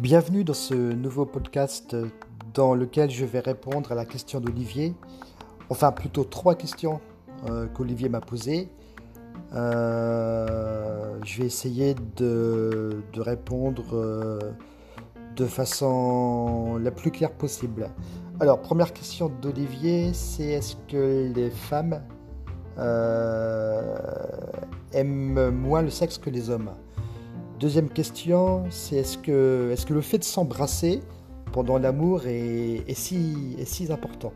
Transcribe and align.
Bienvenue 0.00 0.44
dans 0.44 0.54
ce 0.54 0.74
nouveau 0.74 1.26
podcast 1.26 1.96
dans 2.54 2.76
lequel 2.76 3.10
je 3.10 3.24
vais 3.24 3.40
répondre 3.40 3.90
à 3.90 3.96
la 3.96 4.04
question 4.04 4.38
d'Olivier, 4.38 4.94
enfin 5.70 5.90
plutôt 5.90 6.22
trois 6.22 6.54
questions 6.54 7.00
euh, 7.48 7.66
qu'Olivier 7.66 8.08
m'a 8.08 8.20
posées. 8.20 8.68
Euh, 9.54 11.18
je 11.24 11.40
vais 11.40 11.46
essayer 11.46 11.96
de, 12.16 13.02
répondre 13.16 13.86
euh, 13.92 14.38
de 15.34 15.46
façon 15.46 16.78
la 16.80 16.92
plus 16.92 17.10
claire 17.10 17.32
possible. 17.32 17.90
Alors, 18.38 18.60
première 18.60 18.92
question 18.92 19.28
d'Olivier, 19.42 20.12
c'est 20.12 20.44
est-ce 20.44 20.76
que 20.86 21.32
les 21.34 21.50
femmes 21.50 22.00
aiment 24.92 25.50
moins 25.50 25.82
le 25.82 25.90
sexe 25.90 26.18
que 26.18 26.30
les 26.30 26.50
hommes? 26.50 26.70
Deuxième 27.58 27.88
question, 27.88 28.62
c'est 28.70 28.96
est-ce 28.98 29.18
que, 29.18 29.74
le 29.90 30.00
fait 30.00 30.18
de 30.18 30.24
s'embrasser 30.24 31.00
pendant 31.52 31.76
l'amour 31.76 32.22
est, 32.26 32.94
si, 32.94 33.88
important? 33.90 34.32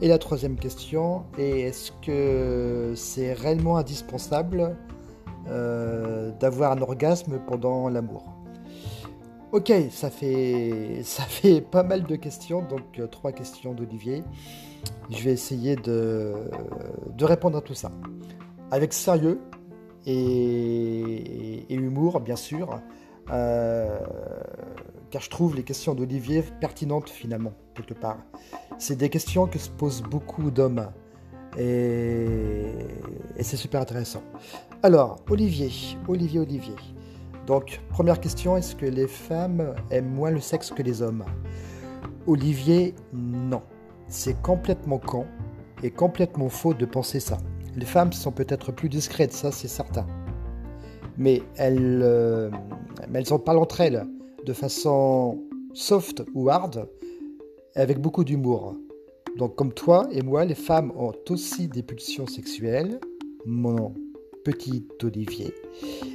Et 0.00 0.06
la 0.06 0.18
troisième 0.18 0.54
question 0.54 1.24
est 1.36 1.62
est-ce 1.62 1.90
que 2.00 2.92
c'est 2.94 3.32
réellement 3.32 3.76
indispensable 3.76 4.76
euh, 5.48 6.30
d'avoir 6.38 6.70
un 6.70 6.80
orgasme 6.80 7.40
pendant 7.44 7.88
l'amour? 7.88 8.32
Ok, 9.50 9.72
ça 9.90 10.08
fait, 10.08 11.00
ça 11.02 11.24
fait 11.24 11.60
pas 11.60 11.82
mal 11.82 12.04
de 12.04 12.14
questions, 12.14 12.62
donc 12.62 13.00
euh, 13.00 13.08
trois 13.08 13.32
questions 13.32 13.74
d'Olivier. 13.74 14.22
Je 15.10 15.24
vais 15.24 15.32
essayer 15.32 15.74
de, 15.74 16.34
de 17.16 17.24
répondre 17.24 17.58
à 17.58 17.62
tout 17.62 17.74
ça. 17.74 17.90
Avec 18.70 18.92
sérieux, 18.92 19.40
et, 20.06 21.07
bien 22.20 22.36
sûr, 22.36 22.80
euh, 23.30 23.98
car 25.10 25.22
je 25.22 25.30
trouve 25.30 25.54
les 25.54 25.62
questions 25.62 25.94
d'Olivier 25.94 26.42
pertinentes 26.60 27.08
finalement, 27.08 27.52
quelque 27.74 27.94
part. 27.94 28.18
C'est 28.78 28.96
des 28.96 29.10
questions 29.10 29.46
que 29.46 29.58
se 29.58 29.70
posent 29.70 30.02
beaucoup 30.02 30.50
d'hommes 30.50 30.88
et, 31.56 32.66
c'est 33.40 33.56
super 33.56 33.80
intéressant. 33.80 34.22
Alors, 34.82 35.16
Olivier, 35.28 35.70
Olivier, 36.06 36.40
Olivier. 36.40 36.74
Donc, 37.46 37.80
première 37.90 38.20
question, 38.20 38.56
est-ce 38.56 38.76
que 38.76 38.86
les 38.86 39.06
femmes 39.08 39.74
aiment 39.90 40.12
moins 40.12 40.30
le 40.30 40.40
sexe 40.40 40.70
que 40.70 40.82
les 40.82 41.00
hommes? 41.02 41.24
Olivier, 42.26 42.94
non. 43.12 43.62
C'est 44.08 44.40
complètement 44.42 44.98
con 44.98 45.26
et 45.82 45.90
complètement 45.90 46.48
faux 46.48 46.74
de 46.74 46.84
penser 46.84 47.20
ça. 47.20 47.38
Les 47.76 47.86
femmes 47.86 48.12
sont 48.12 48.32
peut-être 48.32 48.72
plus 48.72 48.88
discrètes, 48.88 49.32
ça 49.32 49.52
c'est 49.52 49.68
certain. 49.68 50.06
Mais 51.18 51.42
elles, 51.56 52.00
euh, 52.02 52.50
en 53.30 53.38
parlent 53.38 53.58
entre 53.58 53.80
elles 53.80 54.06
de 54.46 54.52
façon 54.52 55.42
soft 55.74 56.22
ou 56.34 56.48
hard, 56.48 56.88
avec 57.74 58.00
beaucoup 58.00 58.24
d'humour. 58.24 58.76
Donc 59.36 59.54
comme 59.56 59.72
toi 59.72 60.08
et 60.10 60.22
moi, 60.22 60.44
les 60.44 60.54
femmes 60.54 60.92
ont 60.96 61.12
aussi 61.28 61.68
des 61.68 61.82
pulsions 61.82 62.26
sexuelles, 62.26 62.98
mon 63.44 63.92
petit 64.44 64.86
Olivier, 65.02 65.52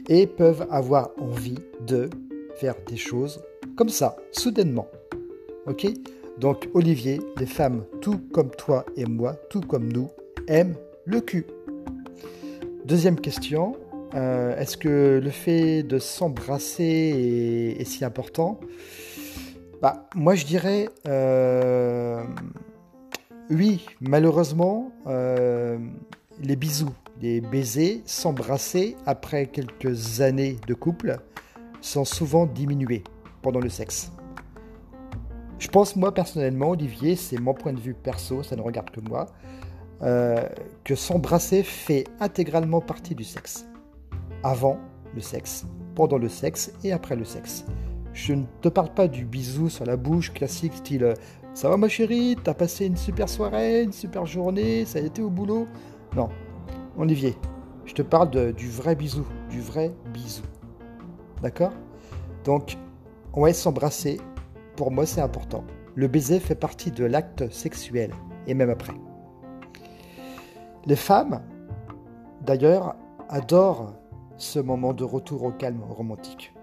et 0.10 0.26
peuvent 0.26 0.66
avoir 0.70 1.12
envie 1.20 1.60
de 1.86 2.10
faire 2.56 2.76
des 2.88 2.98
choses 2.98 3.42
comme 3.76 3.90
ça, 3.90 4.16
soudainement. 4.32 4.88
Ok? 5.68 5.88
Donc 6.40 6.70
Olivier, 6.74 7.22
les 7.38 7.46
femmes, 7.46 7.86
tout 8.02 8.20
comme 8.34 8.50
toi 8.52 8.86
et 8.96 9.06
moi, 9.06 9.36
tout 9.50 9.62
comme 9.62 9.92
nous, 9.92 10.10
aiment 10.48 10.76
le 11.06 11.22
cul. 11.22 11.46
Deuxième 12.86 13.20
question, 13.20 13.76
euh, 14.16 14.56
est-ce 14.58 14.78
que 14.78 15.20
le 15.24 15.30
fait 15.32 15.82
de 15.82 15.98
s'embrasser 15.98 17.76
est, 17.80 17.86
si 17.86 18.06
important? 18.06 18.60
Bah, 19.82 20.08
Moi 20.16 20.36
je 20.36 20.46
dirais 20.46 20.88
euh, 21.08 22.24
oui, 23.50 23.86
malheureusement, 24.02 24.92
euh, 25.08 25.78
les 26.42 26.56
bisous, 26.56 26.94
les 27.22 27.42
baisers, 27.42 28.02
s'embrasser 28.06 28.96
après 29.06 29.48
quelques 29.48 30.22
années 30.22 30.58
de 30.68 30.74
couple 30.74 31.18
sont 31.82 32.06
souvent 32.06 32.46
diminués 32.46 33.04
pendant 33.42 33.60
le 33.60 33.70
sexe. 33.70 34.12
Je 35.58 35.68
pense 35.70 35.96
moi 35.96 36.14
personnellement, 36.14 36.70
Olivier, 36.70 37.16
c'est 37.16 37.40
mon 37.40 37.54
point 37.54 37.74
de 37.74 37.80
vue 37.80 37.94
perso, 37.94 38.44
ça 38.44 38.56
ne 38.56 38.62
regarde 38.62 38.90
que 38.92 39.02
moi, 39.02 39.28
que 40.02 40.96
s'embrasser 40.96 41.64
fait 41.64 42.06
intégralement 42.20 42.82
partie 42.82 43.16
du 43.16 43.24
sexe. 43.24 43.66
Avant 44.44 44.78
le 45.16 45.22
sexe, 45.22 45.66
pendant 45.96 46.18
le 46.18 46.30
sexe 46.30 46.74
et 46.84 46.92
après 46.92 47.16
le 47.16 47.24
sexe. 47.24 47.66
Je 48.14 48.34
ne 48.34 48.44
te 48.62 48.70
parle 48.70 48.94
pas 48.94 49.08
du 49.08 49.26
bisou 49.26 49.70
sur 49.70 49.86
la 49.86 49.98
bouche 49.98 50.34
classique 50.34 50.74
style 50.74 51.14
Ça 51.54 51.70
va 51.70 51.78
ma 51.78 51.88
chérie, 51.88 52.36
t'as 52.44 52.54
passé 52.54 52.88
une 52.88 52.98
super 52.98 53.30
soirée, 53.30 53.84
une 53.84 53.92
super 53.92 54.26
journée, 54.26 54.86
ça 54.86 55.00
a 55.00 55.02
été 55.02 55.22
au 55.22 55.30
boulot? 55.30 55.68
Non, 56.16 56.30
Olivier, 56.98 57.36
je 57.86 57.94
te 57.94 58.02
parle 58.02 58.54
du 58.54 58.70
vrai 58.70 58.96
bisou, 58.96 59.26
du 59.50 59.62
vrai 59.62 59.94
bisou. 60.14 60.44
D'accord? 61.42 61.74
Donc, 62.44 62.78
on 63.34 63.44
va 63.44 63.54
s'embrasser, 63.54 64.20
pour 64.76 64.92
moi 64.92 65.06
c'est 65.06 65.22
important. 65.22 65.64
Le 65.96 66.08
baiser 66.08 66.40
fait 66.40 66.56
partie 66.56 66.92
de 66.92 67.06
l'acte 67.06 67.52
sexuel, 67.52 68.12
et 68.48 68.54
même 68.54 68.72
après. 68.72 68.94
Les 70.86 70.96
femmes, 70.96 71.42
d'ailleurs, 72.42 72.96
adorent 73.30 73.94
ce 74.38 74.60
moment 74.60 74.94
de 74.94 75.04
retour 75.04 75.44
au 75.44 75.52
calme 75.52 75.84
romantique. 75.84 76.54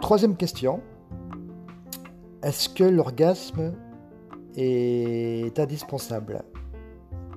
Troisième 0.00 0.36
question. 0.36 0.80
Est-ce 2.42 2.68
que 2.68 2.84
l'orgasme 2.84 3.74
est 4.54 5.58
indispensable? 5.58 6.44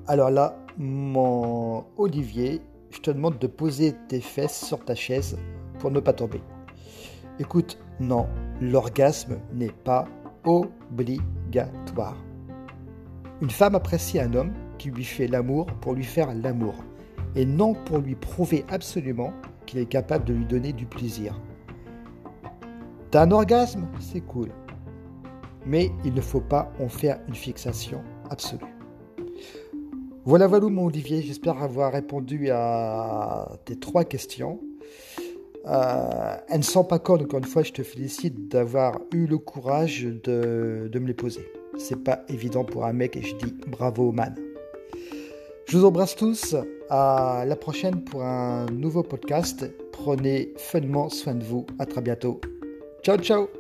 Alors 0.08 0.30
là, 0.30 0.56
mon 0.78 1.86
Olivier, 1.98 2.62
je 2.90 3.00
te 3.00 3.12
demande 3.12 3.38
de 3.40 3.48
poser 3.48 3.96
tes 4.08 4.22
fesses 4.22 4.66
sur 4.66 4.84
ta 4.84 4.96
chaise 4.96 5.38
pour 5.80 5.92
ne 5.92 6.00
pas 6.00 6.14
tomber. 6.14 6.42
Écoute, 7.40 7.80
non, 8.00 8.28
l'orgasme 8.62 9.40
n'est 9.54 9.72
pas 9.72 10.06
obligatoire. 10.44 12.18
Une 13.42 13.50
femme 13.50 13.76
apprécie 13.76 14.20
un 14.20 14.34
homme 14.34 14.54
qui 14.78 14.92
lui 14.92 15.04
fait 15.06 15.28
l'amour 15.28 15.66
pour 15.82 15.94
lui 15.94 16.04
faire 16.04 16.34
l'amour, 16.34 16.76
et 17.36 17.46
non 17.46 17.74
pour 17.74 18.00
lui 18.00 18.16
prouver 18.16 18.66
absolument 18.70 19.34
qu'il 19.66 19.80
est 19.80 19.86
capable 19.86 20.26
de 20.26 20.34
lui 20.34 20.46
donner 20.46 20.74
du 20.74 20.86
plaisir. 20.86 21.40
T'as 23.12 23.24
un 23.24 23.32
orgasme 23.32 23.88
C'est 24.00 24.22
cool. 24.22 24.50
Mais 25.66 25.92
il 26.06 26.14
ne 26.14 26.22
faut 26.22 26.42
pas 26.42 26.72
en 26.80 26.88
faire 26.88 27.20
une 27.28 27.36
fixation 27.36 28.02
absolue. 28.30 28.64
Voilà, 30.26 30.48
voilà 30.48 30.70
mon 30.70 30.86
Olivier, 30.86 31.22
j'espère 31.22 31.62
avoir 31.62 31.92
répondu 31.92 32.50
à 32.52 33.52
tes 33.66 33.78
trois 33.78 34.04
questions. 34.04 34.60
Euh, 35.66 36.38
elles 36.48 36.60
ne 36.60 36.64
sont 36.64 36.84
pas 36.84 37.00
connes, 37.00 37.24
encore 37.24 37.40
une 37.40 37.46
fois, 37.46 37.64
je 37.64 37.72
te 37.72 37.84
félicite 37.84 38.48
d'avoir 38.48 39.00
eu 39.14 39.26
le 39.26 39.38
courage 39.38 40.04
de 40.04 40.90
me 40.94 41.08
les 41.08 41.14
poser. 41.14 41.46
C'est 41.78 42.04
pas 42.04 42.24
évident 42.28 42.64
pour 42.64 42.86
un 42.86 42.94
mec 42.94 43.16
et 43.16 43.22
je 43.22 43.36
dis 43.36 43.54
bravo 43.68 44.12
man. 44.12 44.36
Je 45.70 45.78
vous 45.78 45.86
embrasse 45.86 46.16
tous. 46.16 46.56
À 46.90 47.44
la 47.46 47.56
prochaine 47.56 48.04
pour 48.04 48.24
un 48.24 48.66
nouveau 48.72 49.04
podcast. 49.04 49.72
Prenez 49.92 50.52
finement 50.58 51.10
soin 51.10 51.36
de 51.36 51.44
vous. 51.44 51.68
À 51.78 51.86
très 51.86 52.02
bientôt. 52.02 52.42
Ciao 53.04 53.18
ciao 53.18 53.59